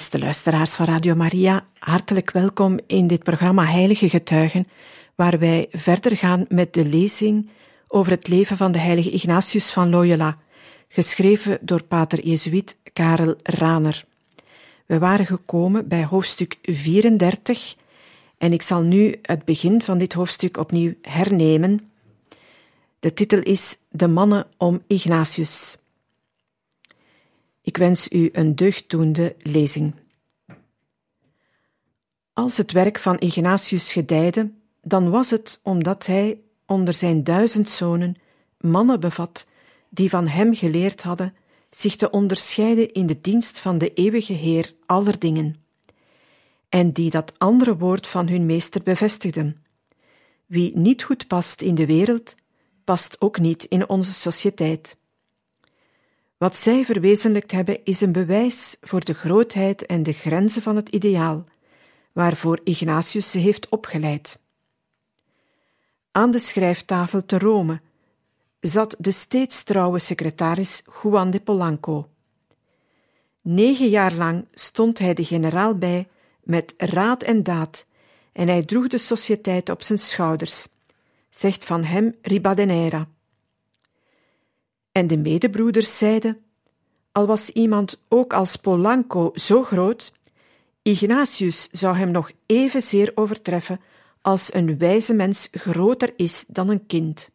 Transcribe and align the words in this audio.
Beste 0.00 0.18
luisteraars 0.18 0.70
van 0.70 0.86
Radio 0.86 1.14
Maria, 1.14 1.66
hartelijk 1.78 2.30
welkom 2.30 2.78
in 2.86 3.06
dit 3.06 3.22
programma 3.22 3.64
Heilige 3.64 4.08
Getuigen, 4.08 4.66
waar 5.14 5.38
wij 5.38 5.66
verder 5.70 6.16
gaan 6.16 6.44
met 6.48 6.74
de 6.74 6.84
lezing 6.84 7.50
over 7.88 8.12
het 8.12 8.28
leven 8.28 8.56
van 8.56 8.72
de 8.72 8.78
heilige 8.78 9.10
Ignatius 9.10 9.70
van 9.70 9.90
Loyola, 9.90 10.38
geschreven 10.88 11.58
door 11.60 11.82
pater 11.82 12.20
Jezuïet 12.26 12.76
Karel 12.92 13.34
Raner. 13.42 14.04
We 14.86 14.98
waren 14.98 15.26
gekomen 15.26 15.88
bij 15.88 16.04
hoofdstuk 16.04 16.58
34 16.62 17.76
en 18.38 18.52
ik 18.52 18.62
zal 18.62 18.82
nu 18.82 19.18
het 19.22 19.44
begin 19.44 19.82
van 19.82 19.98
dit 19.98 20.12
hoofdstuk 20.12 20.56
opnieuw 20.56 20.94
hernemen. 21.02 21.90
De 23.00 23.12
titel 23.12 23.38
is 23.38 23.78
De 23.88 24.08
mannen 24.08 24.46
om 24.56 24.82
Ignatius. 24.86 25.79
Ik 27.70 27.76
wens 27.76 28.08
u 28.10 28.28
een 28.32 28.56
deugddoende 28.56 29.36
lezing. 29.38 29.94
Als 32.32 32.56
het 32.56 32.72
werk 32.72 32.98
van 32.98 33.18
Ignatius 33.18 33.92
gedijde, 33.92 34.52
dan 34.82 35.10
was 35.10 35.30
het 35.30 35.60
omdat 35.62 36.06
hij 36.06 36.40
onder 36.66 36.94
zijn 36.94 37.24
duizend 37.24 37.70
zonen 37.70 38.16
mannen 38.60 39.00
bevat 39.00 39.46
die 39.88 40.10
van 40.10 40.28
hem 40.28 40.54
geleerd 40.54 41.02
hadden 41.02 41.34
zich 41.70 41.96
te 41.96 42.10
onderscheiden 42.10 42.92
in 42.92 43.06
de 43.06 43.20
dienst 43.20 43.58
van 43.60 43.78
de 43.78 43.92
eeuwige 43.92 44.32
Heer 44.32 44.74
aller 44.86 45.18
dingen, 45.18 45.64
en 46.68 46.92
die 46.92 47.10
dat 47.10 47.38
andere 47.38 47.76
woord 47.76 48.06
van 48.06 48.28
hun 48.28 48.46
meester 48.46 48.82
bevestigden. 48.82 49.64
Wie 50.46 50.76
niet 50.76 51.02
goed 51.02 51.26
past 51.26 51.62
in 51.62 51.74
de 51.74 51.86
wereld, 51.86 52.34
past 52.84 53.20
ook 53.20 53.38
niet 53.38 53.64
in 53.64 53.88
onze 53.88 54.12
sociëteit. 54.12 54.98
Wat 56.40 56.56
zij 56.56 56.84
verwezenlijkt 56.84 57.52
hebben 57.52 57.84
is 57.84 58.00
een 58.00 58.12
bewijs 58.12 58.76
voor 58.80 59.04
de 59.04 59.14
grootheid 59.14 59.86
en 59.86 60.02
de 60.02 60.12
grenzen 60.12 60.62
van 60.62 60.76
het 60.76 60.88
ideaal, 60.88 61.44
waarvoor 62.12 62.60
Ignatius 62.64 63.30
ze 63.30 63.38
heeft 63.38 63.68
opgeleid. 63.68 64.38
Aan 66.12 66.30
de 66.30 66.38
schrijftafel 66.38 67.26
te 67.26 67.38
Rome 67.38 67.80
zat 68.60 68.96
de 68.98 69.12
steeds 69.12 69.62
trouwe 69.62 69.98
secretaris 69.98 70.82
Juan 71.02 71.30
de 71.30 71.40
Polanco. 71.40 72.08
Negen 73.40 73.88
jaar 73.88 74.12
lang 74.12 74.46
stond 74.52 74.98
hij 74.98 75.14
de 75.14 75.24
generaal 75.24 75.74
bij 75.74 76.08
met 76.42 76.74
raad 76.76 77.22
en 77.22 77.42
daad, 77.42 77.86
en 78.32 78.48
hij 78.48 78.62
droeg 78.62 78.88
de 78.88 78.98
sociëteit 78.98 79.70
op 79.70 79.82
zijn 79.82 79.98
schouders, 79.98 80.66
zegt 81.30 81.64
van 81.64 81.84
hem 81.84 82.14
Ribadenera. 82.22 83.08
En 84.92 85.06
de 85.06 85.16
medebroeders 85.16 85.98
zeiden: 85.98 86.44
Al 87.12 87.26
was 87.26 87.50
iemand 87.50 88.00
ook 88.08 88.32
als 88.32 88.56
Polanco 88.56 89.30
zo 89.34 89.62
groot, 89.62 90.12
Ignatius 90.82 91.68
zou 91.70 91.96
hem 91.96 92.10
nog 92.10 92.30
evenzeer 92.46 93.12
overtreffen 93.14 93.80
als 94.20 94.54
een 94.54 94.78
wijze 94.78 95.12
mens 95.12 95.48
groter 95.52 96.12
is 96.16 96.44
dan 96.46 96.68
een 96.68 96.86
kind. 96.86 97.30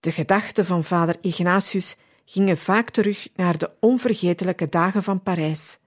De 0.00 0.12
gedachten 0.12 0.66
van 0.66 0.84
vader 0.84 1.16
Ignatius 1.20 1.96
gingen 2.24 2.58
vaak 2.58 2.90
terug 2.90 3.28
naar 3.34 3.58
de 3.58 3.70
onvergetelijke 3.80 4.68
dagen 4.68 5.02
van 5.02 5.22
Parijs, 5.22 5.78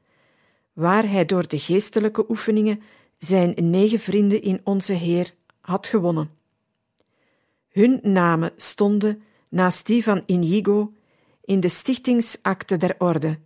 waar 0.74 1.09
hij 1.09 1.25
door 1.25 1.47
de 1.47 1.59
geestelijke 1.59 2.29
oefeningen 2.29 2.81
zijn 3.18 3.53
negen 3.56 4.00
vrienden 4.00 4.41
in 4.41 4.62
onze 4.63 4.94
Heer 4.94 5.34
had 5.62 5.88
gewonnen. 5.88 6.31
Hun 7.69 8.00
namen 8.03 8.52
stonden 8.56 9.24
naast 9.49 9.85
die 9.85 10.03
van 10.03 10.23
Inigo 10.25 10.93
in 11.41 11.59
de 11.59 11.69
stichtingsakte 11.69 12.77
der 12.77 12.95
orde, 12.97 13.39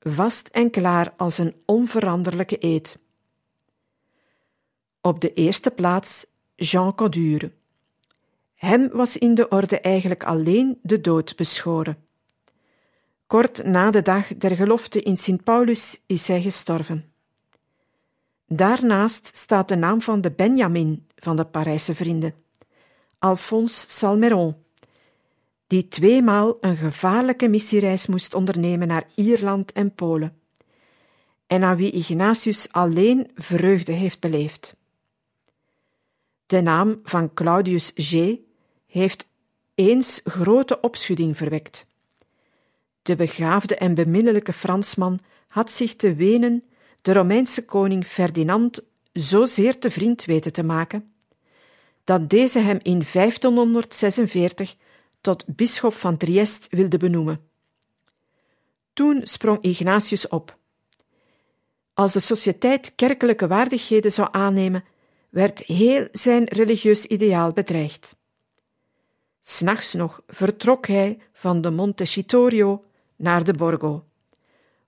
vast 0.00 0.48
en 0.48 0.70
klaar 0.70 1.12
als 1.16 1.38
een 1.38 1.54
onveranderlijke 1.64 2.56
eed. 2.64 2.98
Op 5.00 5.20
de 5.20 5.32
eerste 5.32 5.70
plaats 5.70 6.26
Jean 6.54 6.94
Codure. 6.94 7.52
Hem 8.54 8.88
was 8.92 9.16
in 9.16 9.34
de 9.34 9.48
orde 9.48 9.80
eigenlijk 9.80 10.24
alleen 10.24 10.78
de 10.82 11.00
dood 11.00 11.36
beschoren. 11.36 11.96
Kort 13.26 13.64
na 13.64 13.90
de 13.90 14.02
dag 14.02 14.36
der 14.36 14.56
gelofte 14.56 15.02
in 15.02 15.16
Sint 15.16 15.44
Paulus 15.44 16.00
is 16.06 16.26
hij 16.26 16.42
gestorven. 16.42 17.12
Daarnaast 18.46 19.36
staat 19.36 19.68
de 19.68 19.76
naam 19.76 20.02
van 20.02 20.20
de 20.20 20.30
Benjamin 20.30 21.06
van 21.16 21.36
de 21.36 21.44
Parijse 21.44 21.94
vrienden, 21.94 22.34
Alphonse 23.18 23.90
Salmeron, 23.90 24.56
die 25.70 25.88
tweemaal 25.88 26.56
een 26.60 26.76
gevaarlijke 26.76 27.48
missiereis 27.48 28.06
moest 28.06 28.34
ondernemen 28.34 28.88
naar 28.88 29.08
Ierland 29.14 29.72
en 29.72 29.94
Polen, 29.94 30.40
en 31.46 31.62
aan 31.62 31.76
wie 31.76 31.90
Ignatius 31.90 32.72
alleen 32.72 33.30
vreugde 33.34 33.92
heeft 33.92 34.20
beleefd. 34.20 34.76
De 36.46 36.60
naam 36.60 37.00
van 37.02 37.34
Claudius 37.34 37.92
G. 37.94 38.36
heeft 38.86 39.28
eens 39.74 40.20
grote 40.24 40.80
opschudding 40.80 41.36
verwekt. 41.36 41.86
De 43.02 43.16
begaafde 43.16 43.76
en 43.76 43.94
beminnelijke 43.94 44.52
Fransman 44.52 45.18
had 45.48 45.72
zich 45.72 45.96
te 45.96 46.14
Wenen 46.14 46.64
de 47.02 47.12
Romeinse 47.12 47.64
koning 47.64 48.06
Ferdinand 48.06 48.82
zozeer 49.12 49.78
te 49.78 49.90
vriend 49.90 50.24
weten 50.24 50.52
te 50.52 50.62
maken, 50.62 51.12
dat 52.04 52.30
deze 52.30 52.58
hem 52.58 52.78
in 52.82 53.02
1546 53.12 54.76
tot 55.20 55.44
bisschop 55.46 55.94
van 55.94 56.16
Triest 56.16 56.66
wilde 56.70 56.96
benoemen. 56.96 57.40
Toen 58.92 59.20
sprong 59.24 59.58
Ignatius 59.60 60.28
op. 60.28 60.58
Als 61.94 62.12
de 62.12 62.20
sociëteit 62.20 62.92
kerkelijke 62.94 63.46
waardigheden 63.46 64.12
zou 64.12 64.28
aannemen, 64.30 64.84
werd 65.30 65.58
heel 65.58 66.08
zijn 66.12 66.44
religieus 66.44 67.06
ideaal 67.06 67.52
bedreigd. 67.52 68.16
S'nachts 69.40 69.92
nog 69.92 70.22
vertrok 70.26 70.86
hij 70.86 71.18
van 71.32 71.60
de 71.60 71.70
Montecitorio 71.70 72.84
naar 73.16 73.44
de 73.44 73.52
Borgo, 73.52 74.04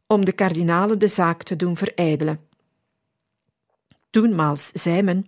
om 0.06 0.24
de 0.24 0.32
kardinalen 0.32 0.98
de 0.98 1.08
zaak 1.08 1.42
te 1.42 1.56
doen 1.56 1.76
verijdelen. 1.76 2.46
Toenmaals 4.10 4.70
zei 4.72 5.02
men: 5.02 5.26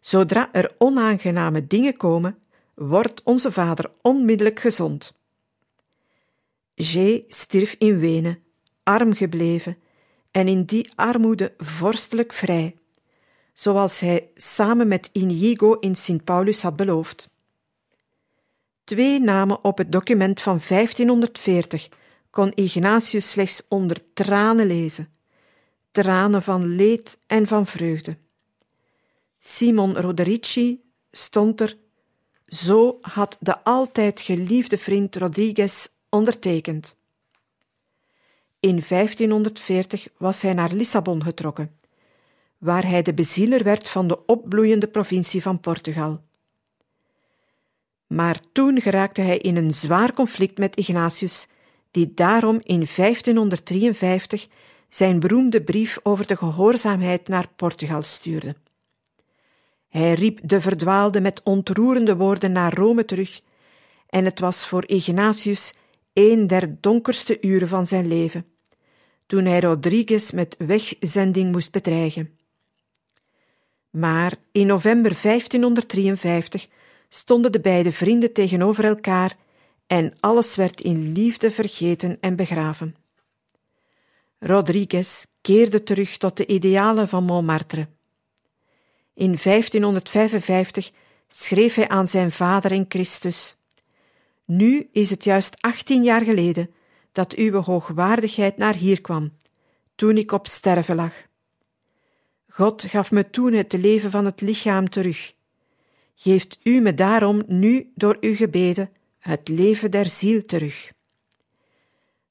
zodra 0.00 0.52
er 0.52 0.74
onaangename 0.78 1.66
dingen 1.66 1.96
komen, 1.96 2.38
wordt 2.78 3.22
onze 3.22 3.52
vader 3.52 3.90
onmiddellijk 4.02 4.60
gezond. 4.60 5.14
G. 6.74 7.20
stierf 7.28 7.74
in 7.78 7.98
Wenen, 7.98 8.42
arm 8.82 9.14
gebleven 9.14 9.76
en 10.30 10.48
in 10.48 10.64
die 10.64 10.92
armoede 10.94 11.54
vorstelijk 11.56 12.32
vrij, 12.32 12.76
zoals 13.52 14.00
hij 14.00 14.30
samen 14.34 14.88
met 14.88 15.10
Inigo 15.12 15.72
in 15.72 15.96
Sint 15.96 16.24
Paulus 16.24 16.62
had 16.62 16.76
beloofd. 16.76 17.30
Twee 18.84 19.20
namen 19.20 19.64
op 19.64 19.78
het 19.78 19.92
document 19.92 20.40
van 20.40 20.60
1540 20.68 21.88
kon 22.30 22.52
Ignatius 22.54 23.30
slechts 23.30 23.62
onder 23.68 24.12
tranen 24.14 24.66
lezen, 24.66 25.12
tranen 25.90 26.42
van 26.42 26.66
leed 26.66 27.18
en 27.26 27.46
van 27.46 27.66
vreugde. 27.66 28.16
Simon 29.38 29.96
Roderici 29.96 30.80
stond 31.10 31.60
er 31.60 31.76
zo 32.48 32.98
had 33.00 33.36
de 33.40 33.64
altijd 33.64 34.20
geliefde 34.20 34.78
vriend 34.78 35.16
Rodriguez 35.16 35.86
ondertekend. 36.08 36.96
In 38.60 38.82
1540 38.88 40.08
was 40.16 40.42
hij 40.42 40.52
naar 40.52 40.72
Lissabon 40.72 41.22
getrokken, 41.22 41.76
waar 42.58 42.86
hij 42.86 43.02
de 43.02 43.14
bezieler 43.14 43.64
werd 43.64 43.88
van 43.88 44.08
de 44.08 44.26
opbloeiende 44.26 44.88
provincie 44.88 45.42
van 45.42 45.60
Portugal. 45.60 46.20
Maar 48.06 48.40
toen 48.52 48.80
geraakte 48.80 49.20
hij 49.20 49.38
in 49.38 49.56
een 49.56 49.74
zwaar 49.74 50.12
conflict 50.12 50.58
met 50.58 50.76
Ignatius, 50.76 51.46
die 51.90 52.14
daarom 52.14 52.58
in 52.62 52.86
1553 52.96 54.48
zijn 54.88 55.20
beroemde 55.20 55.62
brief 55.62 55.98
over 56.02 56.26
de 56.26 56.36
gehoorzaamheid 56.36 57.28
naar 57.28 57.48
Portugal 57.56 58.02
stuurde. 58.02 58.54
Hij 59.88 60.14
riep 60.14 60.40
de 60.42 60.60
verdwaalde 60.60 61.20
met 61.20 61.42
ontroerende 61.42 62.16
woorden 62.16 62.52
naar 62.52 62.74
Rome 62.74 63.04
terug 63.04 63.40
en 64.08 64.24
het 64.24 64.40
was 64.40 64.66
voor 64.66 64.86
Ignatius 64.86 65.72
een 66.12 66.46
der 66.46 66.80
donkerste 66.80 67.38
uren 67.40 67.68
van 67.68 67.86
zijn 67.86 68.06
leven, 68.06 68.46
toen 69.26 69.44
hij 69.44 69.60
Rodriguez 69.60 70.30
met 70.30 70.56
wegzending 70.58 71.52
moest 71.52 71.70
bedreigen. 71.70 72.38
Maar 73.90 74.34
in 74.52 74.66
november 74.66 75.18
1553 75.22 76.68
stonden 77.08 77.52
de 77.52 77.60
beide 77.60 77.92
vrienden 77.92 78.32
tegenover 78.32 78.84
elkaar 78.84 79.36
en 79.86 80.12
alles 80.20 80.54
werd 80.54 80.80
in 80.80 81.12
liefde 81.12 81.50
vergeten 81.50 82.18
en 82.20 82.36
begraven. 82.36 82.94
Rodriguez 84.38 85.24
keerde 85.40 85.82
terug 85.82 86.16
tot 86.16 86.36
de 86.36 86.46
idealen 86.46 87.08
van 87.08 87.24
Montmartre. 87.24 87.88
In 89.18 89.36
1555 89.42 90.90
schreef 91.28 91.74
hij 91.74 91.88
aan 91.88 92.08
zijn 92.08 92.32
vader 92.32 92.72
in 92.72 92.84
Christus: 92.88 93.56
Nu 94.44 94.88
is 94.92 95.10
het 95.10 95.24
juist 95.24 95.56
achttien 95.60 96.04
jaar 96.04 96.24
geleden 96.24 96.70
dat 97.12 97.34
uw 97.34 97.62
hoogwaardigheid 97.62 98.56
naar 98.56 98.74
hier 98.74 99.00
kwam, 99.00 99.32
toen 99.94 100.16
ik 100.16 100.32
op 100.32 100.46
sterven 100.46 100.94
lag. 100.94 101.12
God 102.48 102.82
gaf 102.82 103.10
me 103.10 103.30
toen 103.30 103.52
het 103.52 103.72
leven 103.72 104.10
van 104.10 104.24
het 104.24 104.40
lichaam 104.40 104.88
terug. 104.88 105.34
Geeft 106.14 106.58
u 106.62 106.80
me 106.80 106.94
daarom 106.94 107.42
nu 107.46 107.92
door 107.94 108.16
uw 108.20 108.34
gebeden 108.34 108.90
het 109.18 109.48
leven 109.48 109.90
der 109.90 110.06
ziel 110.06 110.42
terug. 110.42 110.92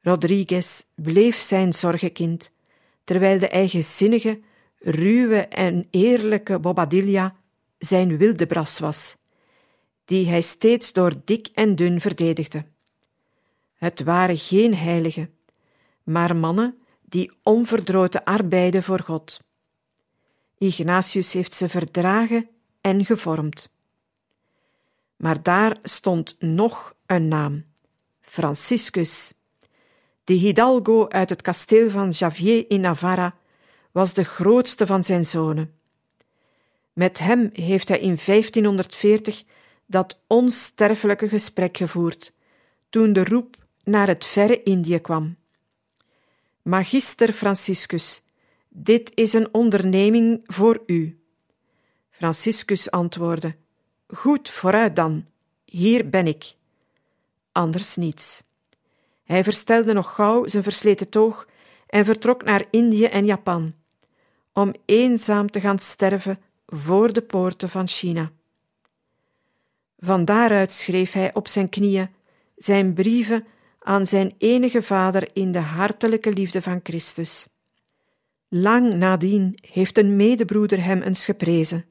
Rodriguez 0.02 0.84
bleef 0.96 1.38
zijn 1.38 1.74
zorgekind, 1.74 2.52
terwijl 3.04 3.40
de 3.40 3.48
eigenzinnige, 3.48 4.40
ruwe 4.88 5.38
en 5.38 5.88
eerlijke 5.90 6.60
Bobadilla 6.60 7.36
zijn 7.78 8.18
wilde 8.18 8.46
bras 8.46 8.80
was, 8.80 9.16
die 10.06 10.28
hij 10.28 10.42
steeds 10.42 10.94
door 10.94 11.14
dik 11.26 11.48
en 11.54 11.76
dun 11.76 12.02
verdedigde. 12.02 12.66
Het 13.74 14.04
waren 14.04 14.38
geen 14.38 14.76
heiligen, 14.76 15.34
maar 16.04 16.36
mannen 16.36 16.78
die 17.02 17.32
onverdroten 17.44 18.24
arbeiden 18.24 18.84
voor 18.84 19.00
God. 19.00 19.40
Ignatius 20.58 21.34
heeft 21.34 21.54
ze 21.54 21.70
verdragen 21.70 22.50
en 22.82 23.06
gevormd. 23.06 23.70
Maar 25.16 25.44
daar 25.44 25.78
stond 25.82 26.36
nog 26.40 26.94
een 27.06 27.28
naam: 27.28 27.66
Franciscus. 28.22 29.34
De 30.24 30.34
hidalgo 30.34 31.08
uit 31.08 31.30
het 31.30 31.42
kasteel 31.42 31.90
van 31.90 32.10
Javier 32.10 32.66
in 32.70 32.82
Navarra 32.82 33.36
was 33.98 34.14
de 34.14 34.24
grootste 34.24 34.86
van 34.86 35.04
zijn 35.04 35.26
zonen. 35.26 35.74
Met 36.94 37.20
hem 37.20 37.50
heeft 37.54 37.88
hij 37.88 38.00
in 38.00 38.18
1540 38.26 39.44
dat 39.86 40.22
onsterfelijke 40.28 41.30
gesprek 41.30 41.78
gevoerd, 41.78 42.34
toen 42.90 43.14
de 43.14 43.24
roep 43.24 43.56
naar 43.84 44.08
het 44.08 44.26
verre 44.26 44.64
Indië 44.64 45.00
kwam. 45.00 45.36
Magister 46.62 47.32
Franciscus, 47.32 48.22
dit 48.70 49.12
is 49.14 49.34
een 49.34 49.54
onderneming 49.54 50.44
voor 50.46 50.84
u. 50.86 51.20
Franciscus 52.10 52.92
antwoordde: 52.92 53.56
Goed, 54.08 54.50
vooruit 54.50 54.96
dan, 54.96 55.28
hier 55.66 56.10
ben 56.10 56.28
ik. 56.28 56.56
Anders 57.52 57.96
niets. 57.96 58.44
Hij 59.24 59.44
verstelde 59.44 59.94
nog 59.94 60.16
gauw 60.16 60.48
zijn 60.48 60.64
versleten 60.64 61.10
toog 61.10 61.48
en 61.88 62.06
vertrok 62.06 62.44
naar 62.44 62.66
Indië 62.70 63.06
en 63.06 63.26
Japan, 63.26 63.74
om 64.58 64.74
eenzaam 64.86 65.52
te 65.52 65.60
gaan 65.60 65.80
sterven 65.80 66.40
voor 66.66 67.14
de 67.14 67.22
poorten 67.22 67.70
van 67.70 67.88
China. 67.88 68.32
Van 70.00 70.26
daaruit 70.26 70.72
schreef 70.72 71.12
hij 71.12 71.34
op 71.34 71.48
zijn 71.48 71.70
knieën 71.70 72.10
zijn 72.56 72.94
brieven 72.94 73.46
aan 73.80 74.06
zijn 74.06 74.36
enige 74.38 74.82
vader 74.82 75.30
in 75.34 75.52
de 75.52 75.60
hartelijke 75.60 76.32
liefde 76.32 76.62
van 76.62 76.80
Christus. 76.84 77.48
Lang 78.48 78.94
nadien 78.94 79.58
heeft 79.72 79.98
een 79.98 80.16
medebroeder 80.16 80.84
hem 80.84 81.02
eens 81.02 81.26
geprezen. 81.26 81.86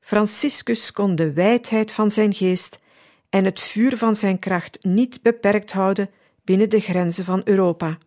Franciscus 0.00 0.92
kon 0.92 1.14
de 1.14 1.32
wijdheid 1.32 1.92
van 1.92 2.10
zijn 2.10 2.34
geest 2.34 2.78
en 3.28 3.44
het 3.44 3.60
vuur 3.60 3.96
van 3.96 4.16
zijn 4.16 4.38
kracht 4.38 4.84
niet 4.84 5.22
beperkt 5.22 5.72
houden 5.72 6.10
binnen 6.44 6.70
de 6.70 6.80
grenzen 6.80 7.24
van 7.24 7.40
Europa. 7.44 7.98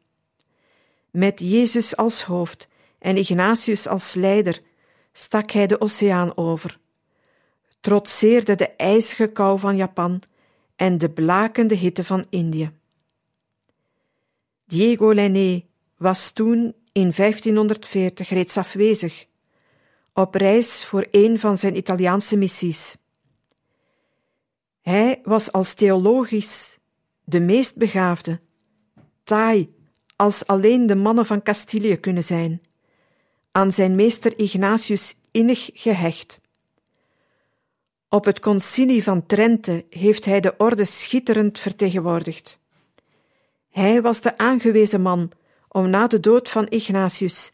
Met 1.11 1.39
Jezus 1.39 1.95
als 1.95 2.23
hoofd 2.23 2.67
en 3.05 3.17
Ignatius 3.17 3.87
als 3.87 4.13
leider 4.13 4.61
stak 5.13 5.51
hij 5.51 5.67
de 5.67 5.81
oceaan 5.81 6.37
over, 6.37 6.79
trotseerde 7.79 8.55
de 8.55 8.67
ijzige 8.67 9.27
kou 9.27 9.59
van 9.59 9.75
Japan 9.75 10.21
en 10.75 10.97
de 10.97 11.09
blakende 11.09 11.75
hitte 11.75 12.03
van 12.03 12.25
Indië. 12.29 12.71
Diego 14.65 15.13
Lenné 15.13 15.65
was 15.97 16.31
toen 16.31 16.75
in 16.91 17.11
1540 17.15 18.29
reeds 18.29 18.57
afwezig, 18.57 19.25
op 20.13 20.35
reis 20.35 20.83
voor 20.83 21.07
een 21.11 21.39
van 21.39 21.57
zijn 21.57 21.77
Italiaanse 21.77 22.37
missies. 22.37 22.95
Hij 24.81 25.21
was 25.23 25.51
als 25.51 25.73
theologisch 25.73 26.77
de 27.23 27.39
meest 27.39 27.75
begaafde, 27.75 28.39
taai 29.23 29.73
als 30.15 30.45
alleen 30.45 30.87
de 30.87 30.95
mannen 30.95 31.25
van 31.25 31.41
Castilië 31.41 31.95
kunnen 31.97 32.23
zijn, 32.23 32.61
aan 33.55 33.71
zijn 33.71 33.95
meester 33.95 34.39
Ignatius 34.39 35.15
innig 35.31 35.69
gehecht. 35.73 36.41
Op 38.09 38.25
het 38.25 38.39
concilie 38.39 39.03
van 39.03 39.25
Trente 39.25 39.85
heeft 39.89 40.25
hij 40.25 40.39
de 40.39 40.57
orde 40.57 40.85
schitterend 40.85 41.59
vertegenwoordigd. 41.59 42.59
Hij 43.69 44.01
was 44.01 44.21
de 44.21 44.37
aangewezen 44.37 45.01
man 45.01 45.31
om 45.67 45.89
na 45.89 46.07
de 46.07 46.19
dood 46.19 46.49
van 46.49 46.67
Ignatius 46.67 47.51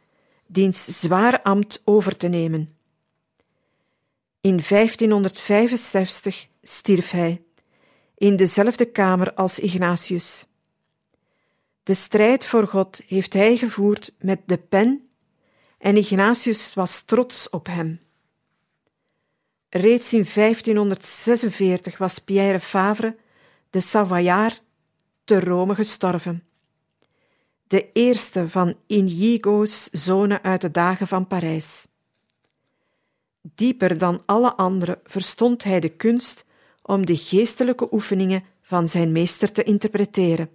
diens 0.47 0.99
zwaar 0.99 1.41
ambt 1.41 1.81
over 1.85 2.17
te 2.17 2.27
nemen. 2.27 2.75
In 4.41 4.61
1565 4.67 6.47
stierf 6.61 7.11
hij, 7.11 7.41
in 8.17 8.35
dezelfde 8.35 8.85
kamer 8.85 9.33
als 9.33 9.59
Ignatius. 9.59 10.45
De 11.83 11.93
strijd 11.93 12.45
voor 12.45 12.67
God 12.67 13.01
heeft 13.07 13.33
hij 13.33 13.57
gevoerd 13.57 14.13
met 14.19 14.39
de 14.45 14.57
pen 14.57 15.05
en 15.81 15.97
Ignatius 15.97 16.73
was 16.73 17.01
trots 17.01 17.49
op 17.49 17.67
hem. 17.67 17.99
Reeds 19.69 20.13
in 20.13 20.25
1546 20.33 21.97
was 21.97 22.19
Pierre 22.19 22.59
Favre, 22.59 23.17
de 23.69 23.79
Savoyard, 23.79 24.61
te 25.23 25.39
Rome 25.39 25.75
gestorven. 25.75 26.43
De 27.67 27.91
eerste 27.93 28.49
van 28.49 28.75
Inigo's 28.87 29.89
zonen 29.91 30.43
uit 30.43 30.61
de 30.61 30.71
dagen 30.71 31.07
van 31.07 31.27
Parijs. 31.27 31.85
Dieper 33.41 33.97
dan 33.97 34.23
alle 34.25 34.53
anderen 34.53 34.99
verstond 35.03 35.63
hij 35.63 35.79
de 35.79 35.89
kunst 35.89 36.45
om 36.81 37.05
de 37.05 37.17
geestelijke 37.17 37.93
oefeningen 37.93 38.43
van 38.61 38.87
zijn 38.87 39.11
meester 39.11 39.51
te 39.51 39.63
interpreteren. 39.63 40.49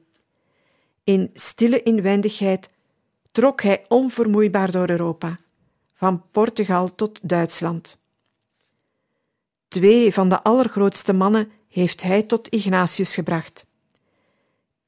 In 1.04 1.30
stille 1.34 1.82
inwendigheid 1.82 2.70
trok 3.36 3.62
hij 3.62 3.84
onvermoeibaar 3.88 4.70
door 4.70 4.90
Europa, 4.90 5.38
van 5.94 6.22
Portugal 6.30 6.94
tot 6.94 7.18
Duitsland. 7.22 7.98
Twee 9.68 10.12
van 10.12 10.28
de 10.28 10.42
allergrootste 10.42 11.12
mannen 11.12 11.50
heeft 11.68 12.02
hij 12.02 12.22
tot 12.22 12.48
Ignatius 12.48 13.14
gebracht. 13.14 13.66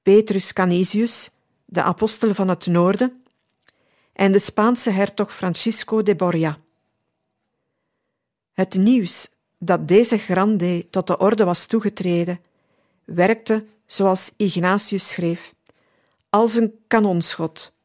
Petrus 0.03 0.53
Canisius, 0.53 1.31
de 1.65 1.83
apostel 1.83 2.35
van 2.35 2.49
het 2.49 2.67
noorden, 2.67 3.23
en 4.13 4.33
de 4.33 4.39
Spaanse 4.39 4.91
hertog 4.91 5.35
Francisco 5.35 6.03
de 6.03 6.15
Borja. 6.17 6.59
Het 8.53 8.75
nieuws 8.75 9.31
dat 9.59 9.89
deze 9.89 10.19
grande 10.19 10.87
tot 10.91 11.07
de 11.07 11.19
orde 11.19 11.45
was 11.45 11.67
toegetreden, 11.67 12.41
werkte, 13.05 13.67
zoals 13.87 14.33
Ignatius 14.37 15.09
schreef, 15.09 15.55
als 16.31 16.55
een 16.55 16.75
kanonschot. 16.87 17.77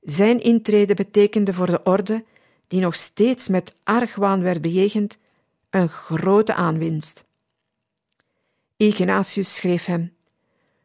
Zijn 0.00 0.40
intrede 0.40 0.94
betekende 0.94 1.52
voor 1.54 1.66
de 1.66 1.82
orde, 1.82 2.24
die 2.68 2.80
nog 2.80 2.94
steeds 2.94 3.48
met 3.48 3.74
argwaan 3.82 4.42
werd 4.42 4.60
bejegend, 4.60 5.18
een 5.70 5.88
grote 5.88 6.54
aanwinst. 6.54 7.24
Ignatius 8.76 9.54
schreef 9.54 9.84
hem: 9.84 10.12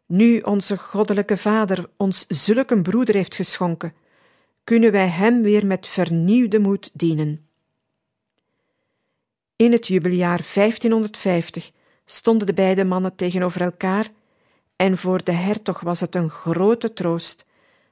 Nu 0.05 0.39
onze 0.39 0.77
goddelijke 0.77 1.37
Vader 1.37 1.89
ons 1.97 2.25
zulke 2.27 2.81
broeder 2.81 3.15
heeft 3.15 3.35
geschonken, 3.35 3.93
kunnen 4.63 4.91
wij 4.91 5.07
hem 5.07 5.41
weer 5.41 5.65
met 5.65 5.87
vernieuwde 5.87 6.59
moed 6.59 6.91
dienen. 6.93 7.47
In 9.55 9.71
het 9.71 9.87
jubeljaar 9.87 10.47
1550 10.53 11.71
stonden 12.05 12.47
de 12.47 12.53
beide 12.53 12.83
mannen 12.83 13.15
tegenover 13.15 13.61
elkaar, 13.61 14.09
en 14.75 14.97
voor 14.97 15.23
de 15.23 15.31
hertog 15.31 15.79
was 15.79 15.99
het 15.99 16.15
een 16.15 16.29
grote 16.29 16.93
troost 16.93 17.45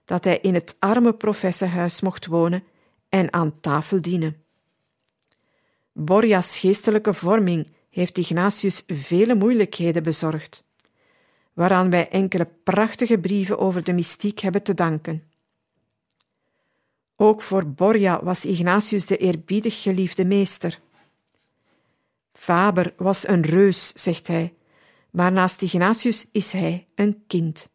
dat 0.06 0.24
hij 0.24 0.40
in 0.40 0.54
het 0.54 0.76
arme 0.80 1.14
professenhuis 1.14 2.02
mocht 2.02 2.26
wonen 2.26 2.64
en 3.10 3.34
aan 3.34 3.60
tafel 3.60 4.02
dienen. 4.02 4.44
Borja's 5.92 6.58
geestelijke 6.58 7.14
vorming 7.14 7.68
heeft 7.90 8.18
Ignatius 8.18 8.84
vele 8.88 9.36
moeilijkheden 9.36 10.04
bezorgd, 10.04 10.64
waaraan 11.54 11.90
wij 11.90 12.10
enkele 12.10 12.50
prachtige 12.64 13.20
brieven 13.20 13.60
over 13.60 13.84
de 13.84 13.94
mystiek 13.94 14.40
hebben 14.40 14.64
te 14.64 14.74
danken. 14.74 15.24
Ook 17.16 17.42
voor 17.42 17.68
Borja 17.68 18.24
was 18.24 18.46
Ignatius 18.46 19.06
de 19.06 19.18
eerbiedig 19.18 19.82
geliefde 19.82 20.26
meester. 20.26 20.80
Faber 22.34 22.94
was 22.98 23.28
een 23.28 23.42
reus, 23.42 23.94
zegt 23.94 24.28
hij, 24.28 24.54
maar 25.12 25.32
naast 25.32 25.62
Ignatius 25.62 26.28
is 26.32 26.52
hij 26.52 26.86
een 26.96 27.24
kind. 27.28 27.72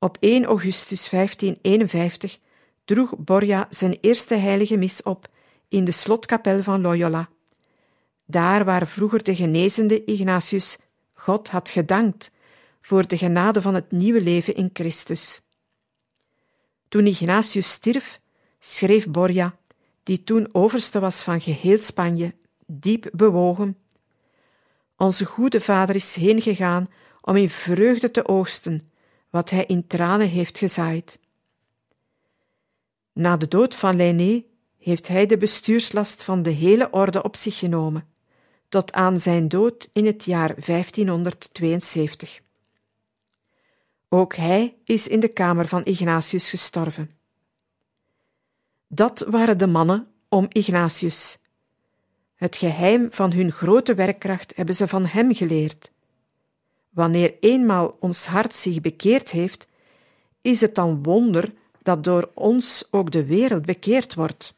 Op 0.00 0.16
1 0.20 0.44
augustus 0.44 1.08
1551 1.08 2.38
droeg 2.84 3.16
Borja 3.16 3.66
zijn 3.70 3.98
eerste 4.00 4.34
heilige 4.34 4.76
mis 4.76 5.02
op 5.02 5.28
in 5.68 5.84
de 5.84 5.90
slotkapel 5.90 6.62
van 6.62 6.80
Loyola, 6.80 7.28
daar 8.24 8.64
waar 8.64 8.86
vroeger 8.86 9.22
de 9.22 9.34
genezende 9.36 10.04
Ignatius 10.04 10.76
God 11.12 11.48
had 11.48 11.68
gedankt 11.68 12.30
voor 12.80 13.06
de 13.06 13.16
genade 13.16 13.62
van 13.62 13.74
het 13.74 13.90
nieuwe 13.90 14.20
leven 14.20 14.54
in 14.54 14.70
Christus. 14.72 15.40
Toen 16.88 17.06
Ignatius 17.06 17.70
stierf, 17.70 18.20
schreef 18.58 19.08
Borja, 19.08 19.56
die 20.02 20.24
toen 20.24 20.48
overste 20.52 21.00
was 21.00 21.20
van 21.20 21.40
geheel 21.40 21.80
Spanje, 21.80 22.34
diep 22.66 23.10
bewogen: 23.12 23.78
Onze 24.96 25.24
goede 25.24 25.60
vader 25.60 25.94
is 25.94 26.14
heengegaan 26.14 26.86
om 27.20 27.36
in 27.36 27.50
vreugde 27.50 28.10
te 28.10 28.28
oogsten 28.28 28.90
wat 29.30 29.50
hij 29.50 29.64
in 29.64 29.86
tranen 29.86 30.28
heeft 30.28 30.58
gezaaid. 30.58 31.18
Na 33.12 33.36
de 33.36 33.48
dood 33.48 33.74
van 33.74 33.96
Lainé 33.96 34.44
heeft 34.78 35.08
hij 35.08 35.26
de 35.26 35.36
bestuurslast 35.36 36.22
van 36.22 36.42
de 36.42 36.50
hele 36.50 36.90
orde 36.90 37.22
op 37.22 37.36
zich 37.36 37.58
genomen, 37.58 38.08
tot 38.68 38.92
aan 38.92 39.20
zijn 39.20 39.48
dood 39.48 39.88
in 39.92 40.06
het 40.06 40.24
jaar 40.24 40.54
1572. 40.66 42.40
Ook 44.08 44.34
hij 44.34 44.76
is 44.84 45.08
in 45.08 45.20
de 45.20 45.28
kamer 45.28 45.66
van 45.66 45.84
Ignatius 45.84 46.50
gestorven. 46.50 47.10
Dat 48.86 49.24
waren 49.28 49.58
de 49.58 49.66
mannen 49.66 50.08
om 50.28 50.46
Ignatius. 50.48 51.38
Het 52.34 52.56
geheim 52.56 53.12
van 53.12 53.32
hun 53.32 53.52
grote 53.52 53.94
werkkracht 53.94 54.56
hebben 54.56 54.74
ze 54.74 54.88
van 54.88 55.06
hem 55.06 55.34
geleerd. 55.34 55.90
Wanneer 56.98 57.36
eenmaal 57.40 57.96
ons 58.00 58.26
hart 58.26 58.54
zich 58.54 58.80
bekeerd 58.80 59.30
heeft, 59.30 59.66
is 60.40 60.60
het 60.60 60.74
dan 60.74 61.02
wonder 61.02 61.52
dat 61.82 62.04
door 62.04 62.30
ons 62.34 62.88
ook 62.90 63.10
de 63.10 63.24
wereld 63.24 63.66
bekeerd 63.66 64.14
wordt. 64.14 64.56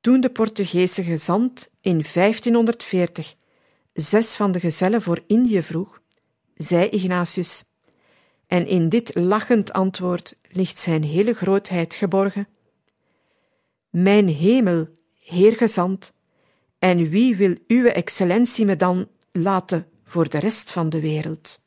Toen 0.00 0.20
de 0.20 0.30
Portugese 0.30 1.02
gezant 1.02 1.70
in 1.80 2.04
1540 2.12 3.34
zes 3.92 4.34
van 4.34 4.52
de 4.52 4.60
gezellen 4.60 5.02
voor 5.02 5.22
Indië 5.26 5.62
vroeg, 5.62 6.00
zei 6.54 6.88
Ignatius, 6.88 7.64
en 8.46 8.66
in 8.66 8.88
dit 8.88 9.14
lachend 9.14 9.72
antwoord 9.72 10.38
ligt 10.50 10.78
zijn 10.78 11.02
hele 11.02 11.34
grootheid 11.34 11.94
geborgen. 11.94 12.48
Mijn 13.90 14.28
hemel, 14.28 14.88
heer 15.18 15.56
gezant, 15.56 16.12
en 16.78 17.08
wie 17.08 17.36
wil 17.36 17.56
uwe 17.66 17.92
excellentie 17.92 18.64
me 18.64 18.76
dan 18.76 19.08
laten 19.32 19.86
voor 20.08 20.28
de 20.28 20.38
rest 20.38 20.70
van 20.70 20.88
de 20.88 21.00
wereld? 21.00 21.58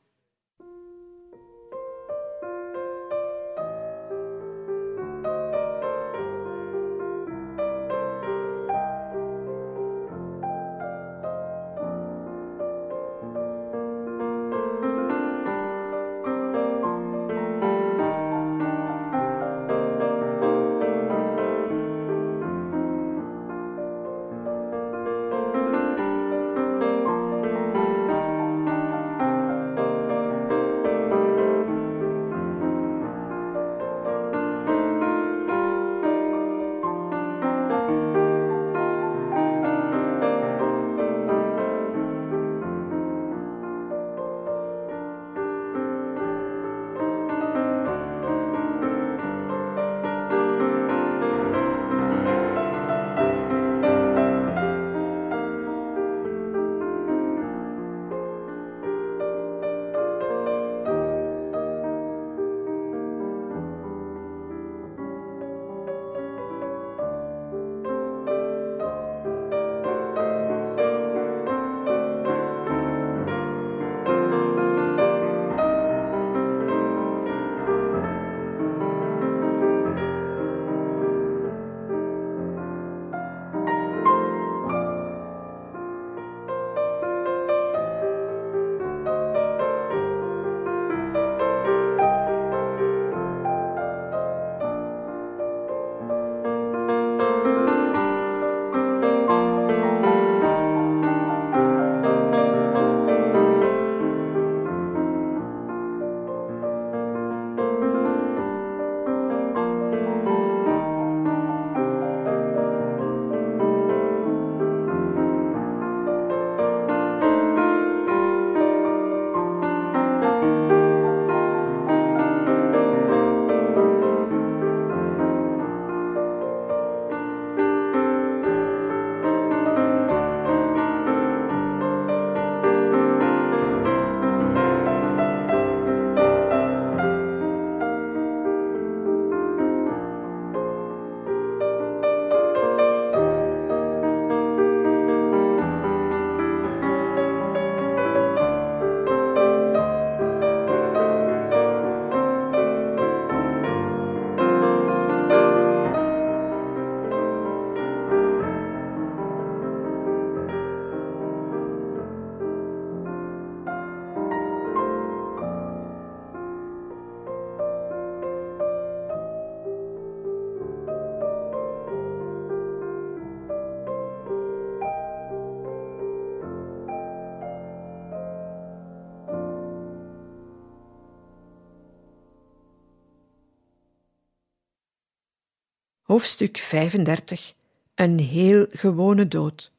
Hoofdstuk 186.20 186.58
35 186.58 187.54
Een 187.96 188.20
heel 188.20 188.66
gewone 188.70 189.28
dood. 189.28 189.72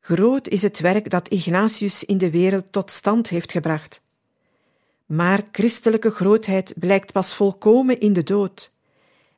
Groot 0.00 0.48
is 0.48 0.62
het 0.62 0.80
werk 0.80 1.10
dat 1.10 1.28
Ignatius 1.28 2.04
in 2.04 2.18
de 2.18 2.30
wereld 2.30 2.72
tot 2.72 2.90
stand 2.90 3.28
heeft 3.28 3.52
gebracht. 3.52 4.02
Maar 5.06 5.48
christelijke 5.52 6.10
grootheid 6.10 6.72
blijkt 6.76 7.12
pas 7.12 7.34
volkomen 7.34 8.00
in 8.00 8.12
de 8.12 8.22
dood. 8.22 8.72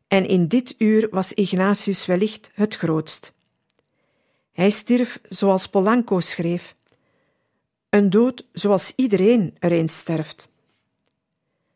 En 0.08 0.28
in 0.28 0.48
dit 0.48 0.74
uur 0.78 1.08
was 1.10 1.32
Ignatius 1.32 2.06
wellicht 2.06 2.50
het 2.54 2.76
grootst. 2.76 3.32
Hij 4.52 4.70
stierf 4.70 5.20
zoals 5.28 5.68
Polanco 5.68 6.20
schreef, 6.20 6.74
een 7.88 8.10
dood 8.10 8.46
zoals 8.52 8.92
iedereen 8.96 9.56
er 9.58 9.72
eens 9.72 9.98
sterft. 9.98 10.48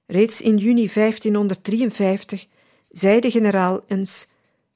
Reeds 0.07 0.41
in 0.41 0.57
juni 0.57 0.91
1553 0.95 2.47
zei 2.91 3.21
de 3.21 3.31
generaal 3.31 3.81
eens 3.87 4.27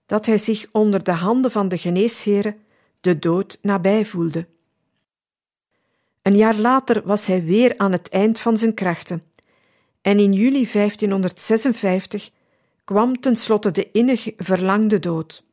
dat 0.06 0.26
hij 0.26 0.38
zich 0.38 0.66
onder 0.73 1.04
de 1.04 1.12
handen 1.12 1.50
van 1.50 1.68
de 1.68 1.78
geneesheren 1.78 2.56
de 3.00 3.18
dood 3.18 3.59
nabij 3.62 4.04
voelde. 4.04 4.47
Een 6.23 6.37
jaar 6.37 6.56
later 6.56 7.02
was 7.04 7.26
hij 7.26 7.44
weer 7.44 7.75
aan 7.76 7.92
het 7.92 8.09
eind 8.09 8.38
van 8.38 8.59
zijn 8.59 8.75
krachten, 8.75 9.23
en 10.00 10.18
in 10.18 10.33
juli 10.33 10.68
1556 10.73 12.30
kwam 12.85 13.21
tenslotte 13.21 13.71
de 13.71 13.90
innig 13.90 14.30
verlangde 14.37 14.99
dood. 14.99 15.44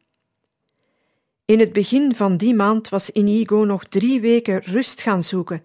In 1.45 1.59
het 1.59 1.73
begin 1.73 2.15
van 2.15 2.37
die 2.37 2.55
maand 2.55 2.89
was 2.89 3.09
Inigo 3.09 3.63
nog 3.63 3.83
drie 3.83 4.21
weken 4.21 4.61
rust 4.61 5.01
gaan 5.01 5.23
zoeken 5.23 5.63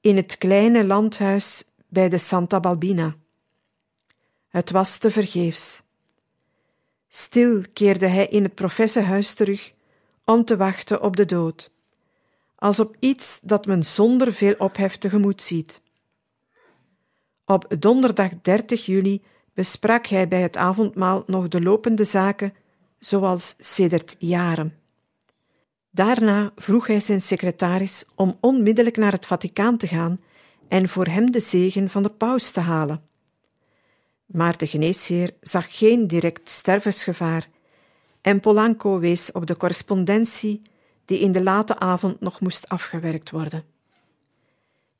in 0.00 0.16
het 0.16 0.38
kleine 0.38 0.84
landhuis 0.84 1.64
bij 1.88 2.08
de 2.08 2.18
Santa 2.18 2.60
Balbina. 2.60 3.16
Het 4.48 4.70
was 4.70 4.98
te 4.98 5.10
vergeefs. 5.10 5.82
Stil 7.08 7.62
keerde 7.72 8.06
hij 8.06 8.26
in 8.26 8.42
het 8.42 8.54
professenhuis 8.54 9.34
terug 9.34 9.72
om 10.24 10.44
te 10.44 10.56
wachten 10.56 11.02
op 11.02 11.16
de 11.16 11.24
dood, 11.24 11.70
als 12.54 12.80
op 12.80 12.96
iets 12.98 13.38
dat 13.42 13.66
men 13.66 13.84
zonder 13.84 14.32
veel 14.32 14.54
ophef 14.58 14.96
tegemoet 14.96 15.42
ziet. 15.42 15.80
Op 17.44 17.74
donderdag 17.78 18.30
30 18.42 18.86
juli 18.86 19.22
besprak 19.54 20.06
hij 20.06 20.28
bij 20.28 20.40
het 20.40 20.56
avondmaal 20.56 21.22
nog 21.26 21.48
de 21.48 21.60
lopende 21.60 22.04
zaken, 22.04 22.54
zoals 22.98 23.54
sedert 23.58 24.16
jaren. 24.18 24.74
Daarna 25.90 26.52
vroeg 26.56 26.86
hij 26.86 27.00
zijn 27.00 27.22
secretaris 27.22 28.04
om 28.14 28.38
onmiddellijk 28.40 28.96
naar 28.96 29.12
het 29.12 29.26
Vaticaan 29.26 29.76
te 29.76 29.88
gaan 29.88 30.20
en 30.68 30.88
voor 30.88 31.06
hem 31.06 31.30
de 31.30 31.40
zegen 31.40 31.90
van 31.90 32.02
de 32.02 32.10
paus 32.10 32.50
te 32.50 32.60
halen. 32.60 33.02
Maar 34.26 34.56
de 34.58 34.66
geneesheer 34.66 35.34
zag 35.40 35.78
geen 35.78 36.06
direct 36.06 36.48
stervensgevaar 36.48 37.48
en 38.20 38.40
Polanco 38.40 38.98
wees 38.98 39.32
op 39.32 39.46
de 39.46 39.56
correspondentie 39.56 40.62
die 41.04 41.18
in 41.18 41.32
de 41.32 41.42
late 41.42 41.78
avond 41.78 42.20
nog 42.20 42.40
moest 42.40 42.68
afgewerkt 42.68 43.30
worden. 43.30 43.64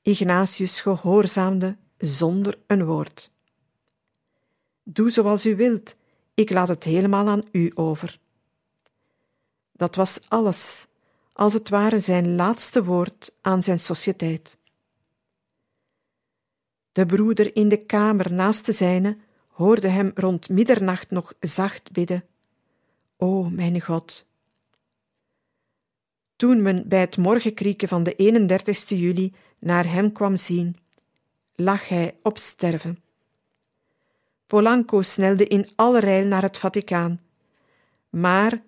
Ignatius 0.02 0.80
gehoorzaamde 0.80 1.76
zonder 1.98 2.58
een 2.66 2.84
woord. 2.84 3.30
Doe 4.82 5.10
zoals 5.10 5.46
u 5.46 5.56
wilt, 5.56 5.96
ik 6.34 6.50
laat 6.50 6.68
het 6.68 6.84
helemaal 6.84 7.28
aan 7.28 7.44
u 7.52 7.72
over. 7.74 8.18
Dat 9.72 9.94
was 9.94 10.20
alles, 10.28 10.86
als 11.32 11.52
het 11.52 11.68
ware 11.68 12.00
zijn 12.00 12.34
laatste 12.34 12.84
woord 12.84 13.32
aan 13.40 13.62
zijn 13.62 13.80
sociëteit. 13.80 14.58
De 16.96 17.06
broeder 17.06 17.56
in 17.56 17.68
de 17.68 17.76
kamer 17.76 18.32
naast 18.32 18.66
de 18.66 18.72
zijne 18.72 19.16
hoorde 19.48 19.88
hem 19.88 20.10
rond 20.14 20.48
middernacht 20.48 21.10
nog 21.10 21.34
zacht 21.40 21.92
bidden: 21.92 22.24
O 23.16 23.50
mijn 23.50 23.80
God! 23.80 24.26
Toen 26.36 26.62
men 26.62 26.88
bij 26.88 27.00
het 27.00 27.16
morgenkrieken 27.16 27.88
van 27.88 28.02
de 28.02 28.14
31 28.14 28.88
juli 28.88 29.34
naar 29.58 29.92
hem 29.92 30.12
kwam 30.12 30.36
zien, 30.36 30.76
lag 31.54 31.88
hij 31.88 32.16
op 32.22 32.38
sterven. 32.38 33.02
Polanco 34.46 35.02
snelde 35.02 35.46
in 35.46 35.68
allerijl 35.74 36.26
naar 36.26 36.42
het 36.42 36.58
Vaticaan, 36.58 37.20
maar 38.10 38.62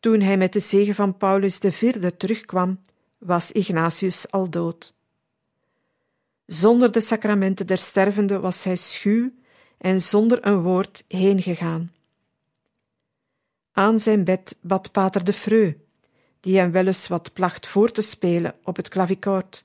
toen 0.00 0.20
hij 0.20 0.36
met 0.36 0.52
de 0.52 0.60
zegen 0.60 0.94
van 0.94 1.16
Paulus 1.16 1.58
IV 1.58 2.10
terugkwam, 2.16 2.80
was 3.18 3.52
Ignatius 3.52 4.30
al 4.30 4.50
dood. 4.50 4.96
Zonder 6.48 6.92
de 6.92 7.00
sacramenten 7.00 7.66
der 7.66 7.78
stervende 7.78 8.40
was 8.40 8.64
hij 8.64 8.76
schuw 8.76 9.30
en 9.78 10.02
zonder 10.02 10.46
een 10.46 10.62
woord 10.62 11.04
heengegaan. 11.08 11.92
Aan 13.72 14.00
zijn 14.00 14.24
bed 14.24 14.56
bad 14.60 14.92
pater 14.92 15.24
de 15.24 15.32
Freu, 15.32 15.74
die 16.40 16.58
hem 16.58 16.70
wel 16.70 16.86
eens 16.86 17.08
wat 17.08 17.32
placht 17.32 17.66
voor 17.66 17.92
te 17.92 18.02
spelen 18.02 18.54
op 18.62 18.76
het 18.76 18.88
klavicoord, 18.88 19.64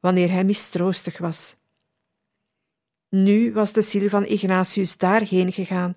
wanneer 0.00 0.30
hij 0.30 0.44
mistroostig 0.44 1.18
was. 1.18 1.54
Nu 3.08 3.52
was 3.52 3.72
de 3.72 3.82
ziel 3.82 4.08
van 4.08 4.26
Ignatius 4.26 4.96
daarheen 4.96 5.52
gegaan, 5.52 5.96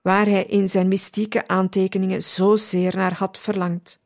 waar 0.00 0.26
hij 0.26 0.44
in 0.44 0.70
zijn 0.70 0.88
mystieke 0.88 1.48
aantekeningen 1.48 2.22
zozeer 2.22 2.96
naar 2.96 3.14
had 3.14 3.38
verlangd. 3.38 3.98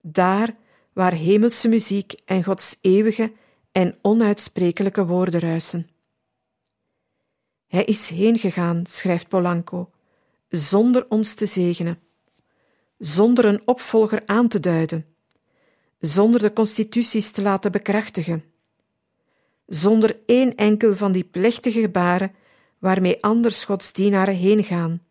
Daar 0.00 0.56
waar 0.92 1.12
hemelse 1.12 1.68
muziek 1.68 2.14
en 2.24 2.44
Gods 2.44 2.78
eeuwige 2.80 3.32
en 3.76 3.98
onuitsprekelijke 4.02 5.06
woorden 5.06 5.40
ruisen. 5.40 5.88
Hij 7.66 7.84
is 7.84 8.08
heengegaan, 8.08 8.86
schrijft 8.86 9.28
Polanco, 9.28 9.90
zonder 10.48 11.06
ons 11.08 11.34
te 11.34 11.46
zegenen, 11.46 11.98
zonder 12.98 13.44
een 13.44 13.62
opvolger 13.64 14.22
aan 14.26 14.48
te 14.48 14.60
duiden, 14.60 15.06
zonder 15.98 16.40
de 16.40 16.52
constituties 16.52 17.30
te 17.30 17.42
laten 17.42 17.72
bekrachtigen, 17.72 18.44
zonder 19.66 20.20
één 20.26 20.54
enkel 20.54 20.96
van 20.96 21.12
die 21.12 21.24
plechtige 21.24 21.80
gebaren 21.80 22.34
waarmee 22.78 23.22
anders 23.22 23.64
Gods 23.64 23.92
dienaren 23.92 24.36
heen 24.36 24.64
gaan. 24.64 25.02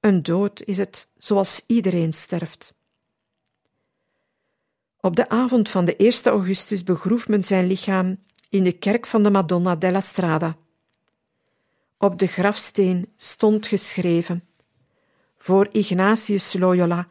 Een 0.00 0.22
dood 0.22 0.62
is 0.62 0.78
het 0.78 1.08
zoals 1.16 1.62
iedereen 1.66 2.12
sterft. 2.12 2.74
Op 5.06 5.16
de 5.16 5.28
avond 5.28 5.68
van 5.68 5.84
de 5.84 5.96
1 5.96 6.12
augustus 6.24 6.82
begroef 6.82 7.28
men 7.28 7.42
zijn 7.42 7.66
lichaam 7.66 8.18
in 8.48 8.64
de 8.64 8.72
kerk 8.72 9.06
van 9.06 9.22
de 9.22 9.30
Madonna 9.30 9.76
della 9.76 10.00
Strada. 10.00 10.56
Op 11.98 12.18
de 12.18 12.26
grafsteen 12.26 13.12
stond 13.16 13.66
geschreven: 13.66 14.44
Voor 15.38 15.68
Ignatius 15.72 16.52
Loyola, 16.52 17.08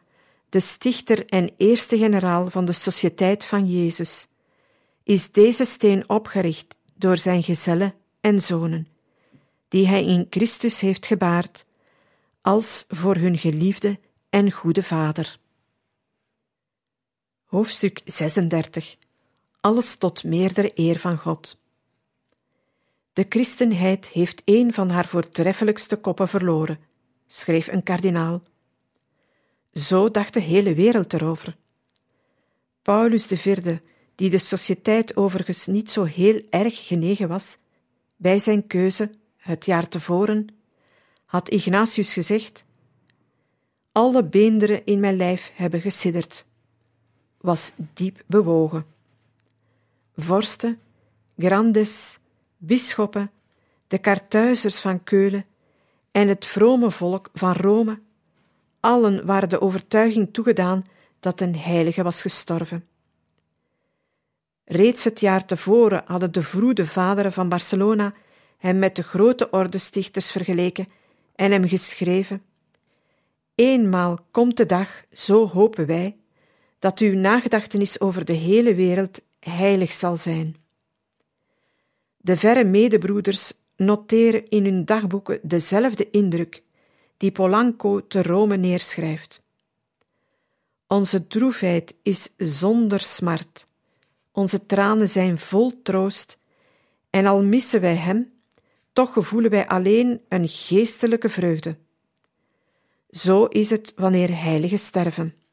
de 0.50 0.60
stichter 0.60 1.26
en 1.26 1.52
eerste 1.58 1.98
generaal 1.98 2.50
van 2.50 2.66
de 2.66 2.72
Sociëteit 2.72 3.46
van 3.46 3.66
Jezus, 3.66 4.28
is 5.04 5.32
deze 5.32 5.66
steen 5.66 6.10
opgericht 6.10 6.78
door 6.96 7.18
zijn 7.18 7.44
gezellen 7.44 7.94
en 8.22 8.42
zonen, 8.42 8.88
die 9.68 9.88
hij 9.88 10.06
in 10.06 10.28
Christus 10.30 10.80
heeft 10.80 11.06
gebaard, 11.06 11.66
als 12.42 12.86
voor 12.88 13.16
hun 13.16 13.38
geliefde 13.38 14.00
en 14.30 14.52
goede 14.52 14.84
Vader. 14.84 15.44
Hoofdstuk 17.56 18.02
36 18.06 18.98
Alles 19.62 19.96
tot 19.96 20.24
meerdere 20.24 20.72
eer 20.74 21.00
van 21.00 21.18
God. 21.18 21.62
De 23.14 23.26
christenheid 23.30 24.08
heeft 24.08 24.42
een 24.46 24.74
van 24.74 24.90
haar 24.90 25.08
voortreffelijkste 25.08 25.96
koppen 25.96 26.28
verloren, 26.28 26.80
schreef 27.28 27.68
een 27.68 27.84
kardinaal. 27.84 28.42
Zo 29.74 30.12
dacht 30.12 30.34
de 30.34 30.40
hele 30.40 30.74
wereld 30.74 31.14
erover. 31.14 31.58
Paulus 32.82 33.32
IV, 33.32 33.78
die 34.16 34.30
de 34.30 34.38
sociëteit 34.38 35.16
overigens 35.16 35.66
niet 35.66 35.92
zo 35.92 36.04
heel 36.04 36.42
erg 36.50 36.88
genegen 36.88 37.28
was, 37.28 37.58
bij 38.16 38.40
zijn 38.40 38.68
keuze, 38.68 39.10
het 39.38 39.66
jaar 39.66 39.88
tevoren, 39.88 40.48
had 41.26 41.50
Ignatius 41.50 42.14
gezegd: 42.14 42.66
Alle 43.92 44.24
beenderen 44.24 44.86
in 44.86 45.00
mijn 45.00 45.18
lijf 45.18 45.52
hebben 45.54 45.82
gesidderd, 45.82 46.46
was 47.46 47.72
diep 47.94 48.24
bewogen. 48.26 48.86
Vorsten, 50.16 50.80
grandes, 51.38 52.18
bisschoppen, 52.58 53.32
de 53.88 53.98
kartuizers 53.98 54.80
van 54.80 55.04
Keulen 55.04 55.46
en 56.12 56.28
het 56.28 56.46
vrome 56.46 56.92
volk 56.92 57.30
van 57.34 57.54
Rome, 57.54 58.00
allen 58.80 59.26
waren 59.26 59.50
de 59.50 59.62
overtuiging 59.62 60.34
toegedaan 60.34 60.86
dat 61.20 61.42
een 61.42 61.56
heilige 61.56 62.04
was 62.04 62.22
gestorven. 62.22 62.88
Reeds 64.66 65.04
het 65.04 65.20
jaar 65.20 65.46
tevoren 65.46 66.04
hadden 66.06 66.32
de 66.32 66.42
vroede 66.42 66.86
vaderen 66.86 67.34
van 67.34 67.50
Barcelona 67.50 68.14
hem 68.58 68.80
met 68.80 68.96
de 68.96 69.04
grote 69.04 69.50
ordestichters 69.50 70.32
vergeleken 70.32 70.88
en 71.36 71.52
hem 71.52 71.68
geschreven: 71.68 72.44
Eenmaal 73.56 74.20
komt 74.32 74.58
de 74.58 74.66
dag, 74.66 75.04
zo 75.12 75.48
hopen 75.48 75.86
wij, 75.86 76.18
dat 76.86 77.00
uw 77.00 77.16
nagedachtenis 77.16 78.00
over 78.00 78.26
de 78.26 78.34
hele 78.34 78.76
wereld 78.76 79.22
heilig 79.40 79.92
zal 79.92 80.18
zijn. 80.18 80.56
De 82.18 82.38
verre 82.38 82.64
medebroeders 82.64 83.54
noteren 83.76 84.50
in 84.50 84.66
hun 84.66 84.86
dagboeken 84.86 85.40
dezelfde 85.42 86.10
indruk 86.10 86.64
die 87.18 87.32
Polanco 87.32 88.08
te 88.08 88.22
Rome 88.22 88.58
neerschrijft. 88.58 89.42
Onze 90.88 91.28
droefheid 91.28 91.96
is 92.02 92.30
zonder 92.38 93.00
smart. 93.00 93.66
Onze 94.32 94.66
tranen 94.66 95.10
zijn 95.10 95.38
vol 95.38 95.82
troost. 95.82 96.38
En 97.10 97.26
al 97.26 97.44
missen 97.44 97.82
wij 97.82 97.96
Hem, 97.96 98.34
toch 98.94 99.14
gevoelen 99.14 99.52
wij 99.52 99.68
alleen 99.68 100.22
een 100.30 100.48
geestelijke 100.48 101.30
vreugde. 101.30 101.78
Zo 103.10 103.46
is 103.46 103.70
het 103.70 103.94
wanneer 103.96 104.42
heiligen 104.42 104.80
sterven. 104.80 105.45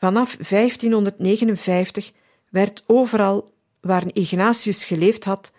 Vanaf 0.00 0.36
1559 0.36 2.12
werd 2.50 2.82
overal 2.86 3.52
waar 3.80 4.04
Ignatius 4.12 4.84
geleefd 4.84 5.24
had, 5.24 5.52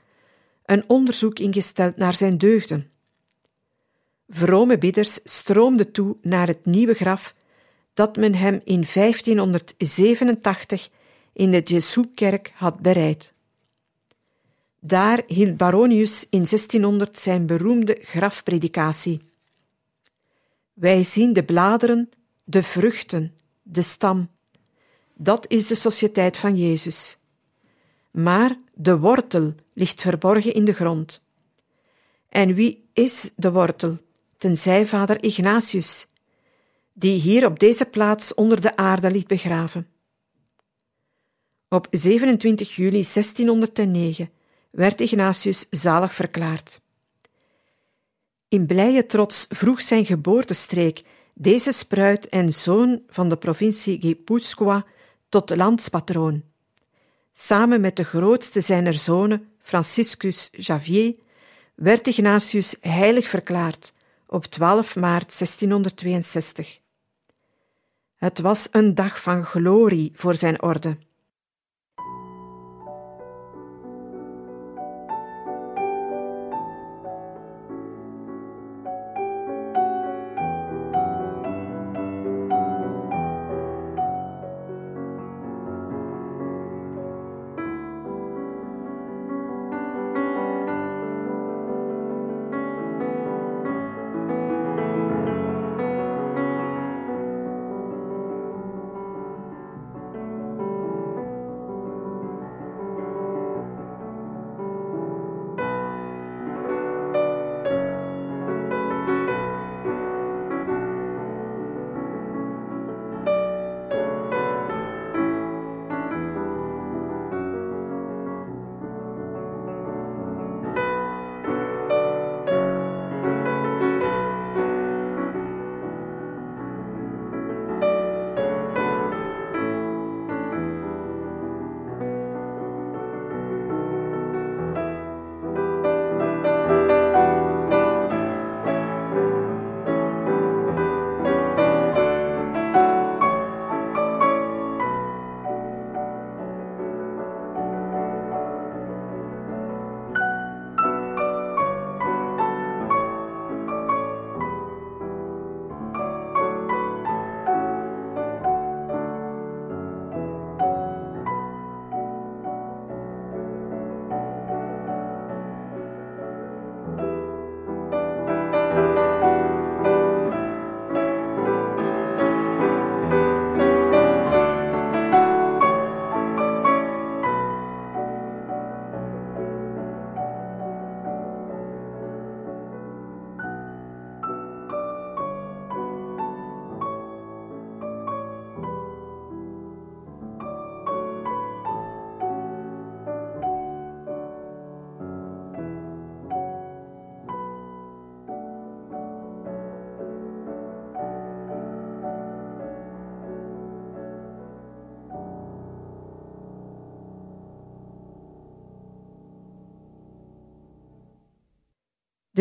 een 0.65 0.83
onderzoek 0.87 1.39
ingesteld 1.39 1.97
naar 1.97 2.13
zijn 2.13 2.37
deugden. 2.37 2.89
Vrome 4.27 4.77
bidders 4.77 5.19
stroomden 5.23 5.91
toe 5.91 6.17
naar 6.21 6.47
het 6.47 6.65
nieuwe 6.65 6.93
graf 6.93 7.35
dat 7.93 8.15
men 8.15 8.35
hem 8.35 8.61
in 8.63 8.85
1587 8.93 10.89
in 11.33 11.51
de 11.51 11.59
Jesukerk 11.59 12.51
had 12.55 12.79
bereid. 12.79 13.33
Daar 14.79 15.23
hield 15.27 15.57
Baronius 15.57 16.23
in 16.29 16.45
1600 16.45 17.19
zijn 17.19 17.45
beroemde 17.45 17.97
grafpredikatie. 18.01 19.21
Wij 20.73 21.03
zien 21.03 21.33
de 21.33 21.43
bladeren, 21.43 22.09
de 22.43 22.63
vruchten, 22.63 23.35
de 23.71 23.81
stam. 23.81 24.29
Dat 25.13 25.45
is 25.49 25.67
de 25.67 25.75
sociëteit 25.75 26.37
van 26.37 26.55
Jezus. 26.55 27.17
Maar 28.11 28.57
de 28.73 28.97
wortel 28.97 29.53
ligt 29.73 30.01
verborgen 30.01 30.53
in 30.53 30.65
de 30.65 30.73
grond. 30.73 31.23
En 32.29 32.53
wie 32.53 32.89
is 32.93 33.31
de 33.35 33.51
wortel, 33.51 33.97
tenzij 34.37 34.85
vader 34.85 35.23
Ignatius, 35.23 36.07
die 36.93 37.19
hier 37.19 37.45
op 37.45 37.59
deze 37.59 37.85
plaats 37.85 38.33
onder 38.33 38.61
de 38.61 38.75
aarde 38.75 39.11
ligt 39.11 39.27
begraven? 39.27 39.87
Op 41.69 41.87
27 41.91 42.75
juli 42.75 42.89
1609 42.91 44.29
werd 44.71 45.01
Ignatius 45.01 45.65
zalig 45.69 46.13
verklaard. 46.13 46.81
In 48.47 48.65
blije 48.65 49.05
trots 49.05 49.45
vroeg 49.49 49.81
zijn 49.81 50.05
geboortestreek 50.05 51.03
deze 51.33 51.71
spruit 51.71 52.27
en 52.27 52.53
zoon 52.53 53.01
van 53.07 53.29
de 53.29 53.37
provincie 53.37 54.01
Gipuzkoa 54.01 54.85
tot 55.29 55.55
landspatroon. 55.55 56.43
Samen 57.33 57.81
met 57.81 57.95
de 57.95 58.03
grootste 58.03 58.61
zijner 58.61 58.93
zonen, 58.93 59.49
Franciscus 59.59 60.49
Javier, 60.51 61.15
werd 61.75 62.07
Ignatius 62.07 62.75
heilig 62.81 63.27
verklaard 63.27 63.93
op 64.25 64.45
12 64.45 64.95
maart 64.95 65.37
1662. 65.37 66.79
Het 68.15 68.39
was 68.39 68.67
een 68.71 68.95
dag 68.95 69.21
van 69.21 69.43
glorie 69.43 70.11
voor 70.15 70.35
zijn 70.35 70.61
orde. 70.61 70.97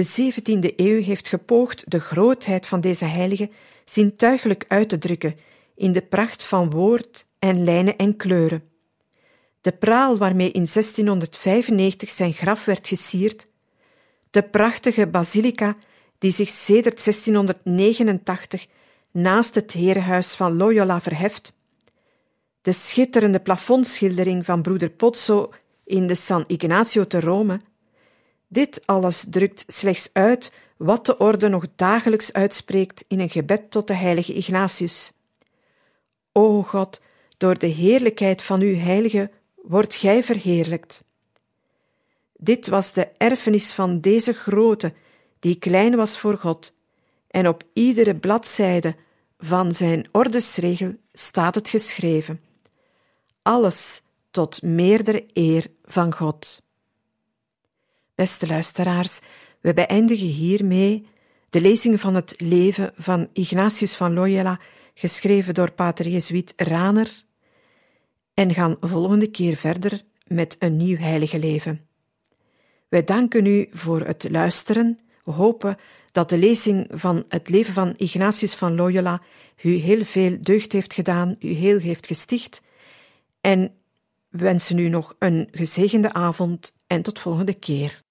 De 0.01 0.33
17e 0.33 0.75
eeuw 0.77 1.03
heeft 1.03 1.29
gepoogd 1.29 1.91
de 1.91 2.01
grootheid 2.01 2.67
van 2.67 2.81
deze 2.81 3.05
heilige 3.05 3.51
zintuigelijk 3.85 4.65
uit 4.69 4.89
te 4.89 4.99
drukken 4.99 5.37
in 5.75 5.93
de 5.93 6.03
pracht 6.03 6.43
van 6.43 6.71
woord 6.71 7.27
en 7.39 7.65
lijnen 7.65 7.97
en 7.97 8.17
kleuren. 8.17 8.63
De 9.61 9.73
praal 9.73 10.19
waarmee 10.19 10.51
in 10.51 10.67
1695 10.73 12.11
zijn 12.11 12.33
graf 12.33 12.65
werd 12.65 12.89
gesierd, 12.89 13.47
de 14.31 14.43
prachtige 14.43 15.07
basilica 15.07 15.77
die 16.19 16.33
zich 16.33 16.49
sedert 16.49 17.05
1689 17.05 18.67
naast 19.11 19.55
het 19.55 19.73
herenhuis 19.73 20.35
van 20.35 20.57
Loyola 20.57 21.01
verheft, 21.01 21.53
de 22.63 22.73
schitterende 22.73 23.41
plafondschildering 23.41 24.45
van 24.45 24.63
broeder 24.63 24.91
Pozzo 24.91 25.51
in 25.85 26.07
de 26.07 26.15
San 26.15 26.45
Ignazio 26.47 27.07
te 27.07 27.21
Rome, 27.21 27.61
dit 28.53 28.87
alles 28.87 29.25
drukt 29.29 29.65
slechts 29.67 30.11
uit 30.13 30.53
wat 30.77 31.07
de 31.07 31.19
orde 31.19 31.49
nog 31.49 31.65
dagelijks 31.77 32.33
uitspreekt 32.33 33.05
in 33.09 33.21
een 33.21 33.31
gebed 33.31 33.71
tot 33.71 33.87
de 33.87 33.95
heilige 33.95 34.33
Ignatius. 34.33 35.13
O 36.33 36.63
God, 36.63 37.01
door 37.37 37.59
de 37.59 37.67
heerlijkheid 37.67 38.43
van 38.43 38.61
uw 38.61 38.77
heilige 38.77 39.31
wordt 39.63 39.95
gij 39.95 40.23
verheerlijkt. 40.23 41.05
Dit 42.37 42.69
was 42.69 42.93
de 42.93 43.09
erfenis 43.17 43.73
van 43.73 44.01
deze 44.01 44.33
grote, 44.33 44.93
die 45.39 45.59
klein 45.59 45.97
was 45.97 46.19
voor 46.19 46.39
God, 46.39 46.73
en 47.27 47.49
op 47.49 47.63
iedere 47.73 48.17
bladzijde 48.17 48.97
van 49.39 49.75
zijn 49.75 50.09
ordesregel 50.13 50.95
staat 51.13 51.55
het 51.55 51.69
geschreven. 51.69 52.41
Alles 53.43 54.03
tot 54.31 54.63
meerdere 54.63 55.27
eer 55.33 55.67
van 55.85 56.15
God. 56.15 56.63
Beste 58.21 58.47
luisteraars, 58.47 59.21
we 59.61 59.75
beëindigen 59.75 60.27
hiermee 60.27 61.07
de 61.51 61.61
lezing 61.61 62.01
van 62.01 62.15
het 62.15 62.35
leven 62.41 62.93
van 62.97 63.29
Ignatius 63.33 63.95
van 63.95 64.15
Loyola, 64.15 64.61
geschreven 64.95 65.55
door 65.55 65.73
Pater 65.73 66.09
Jezuïet 66.09 66.53
Raner, 66.57 67.25
en 68.35 68.55
gaan 68.55 68.77
volgende 68.81 69.27
keer 69.27 69.57
verder 69.57 70.03
met 70.27 70.57
een 70.59 70.77
nieuw 70.77 70.97
heilige 70.97 71.39
leven. 71.39 71.87
Wij 72.89 73.05
danken 73.05 73.47
u 73.47 73.67
voor 73.71 74.01
het 74.01 74.27
luisteren. 74.31 74.99
We 75.25 75.33
hopen 75.33 75.77
dat 76.13 76.29
de 76.29 76.39
lezing 76.39 76.87
van 76.91 77.25
het 77.29 77.49
leven 77.49 77.75
van 77.75 77.95
Ignatius 77.97 78.55
van 78.55 78.75
Loyola 78.75 79.23
u 79.63 79.75
heel 79.75 80.05
veel 80.05 80.37
deugd 80.41 80.73
heeft 80.73 80.95
gedaan, 80.95 81.37
u 81.39 81.49
heel 81.49 81.79
heeft 81.79 82.07
gesticht. 82.07 82.63
En 83.41 83.75
wensen 84.29 84.79
u 84.79 84.89
nog 84.89 85.15
een 85.19 85.49
gezegende 85.51 86.13
avond 86.13 86.75
en 86.87 87.03
tot 87.03 87.19
volgende 87.19 87.55
keer. 87.55 88.09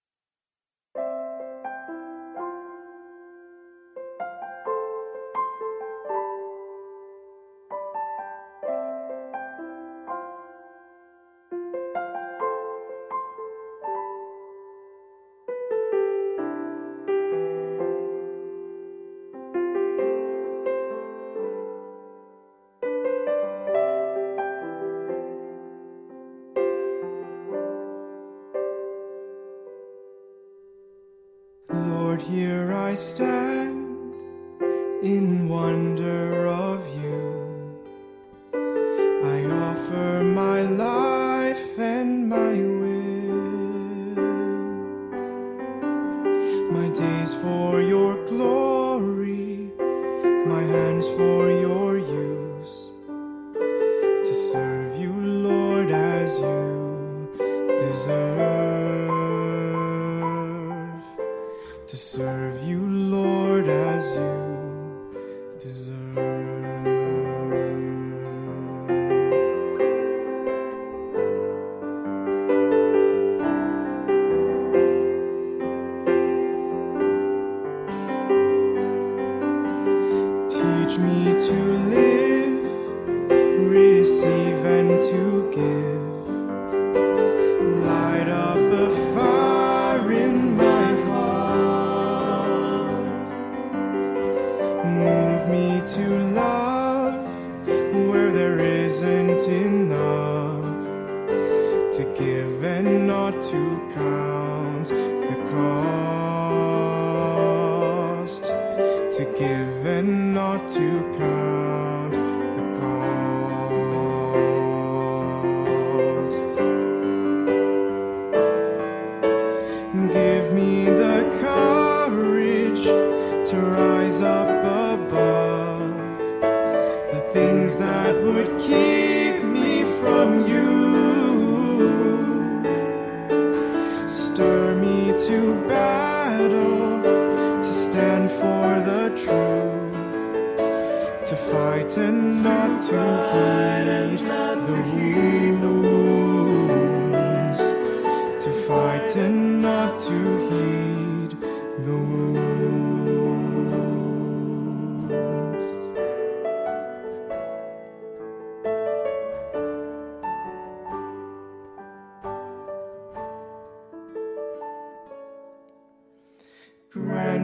Stand 33.00 33.29
to 110.67 111.15
come. 111.17 111.38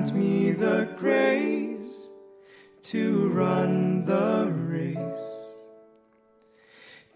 Grant 0.05 0.19
me 0.19 0.51
the 0.51 0.87
grace 0.99 2.09
to 2.83 3.29
run 3.29 4.05
the 4.05 4.51
race 4.53 4.99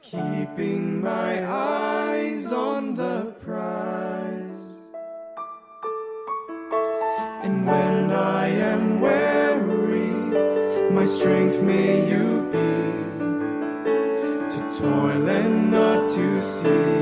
keeping 0.01 0.99
my 0.99 1.45
eyes 1.47 2.51
on 2.51 2.95
the 2.95 3.35
prize. 3.45 4.73
And 7.43 7.67
when 7.67 8.11
I 8.11 8.47
am 8.47 9.01
weary, 9.01 10.09
my 10.89 11.05
strength 11.05 11.61
may 11.61 12.09
you 12.09 12.41
be 12.51 12.81
to 14.49 14.59
toil 14.79 15.29
and 15.29 15.69
not 15.69 16.09
to 16.09 16.41
forever. 16.41 16.98